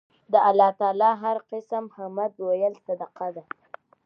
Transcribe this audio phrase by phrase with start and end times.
[0.31, 3.43] د الله تعالی هر قِسم حمد ويل صدقه ده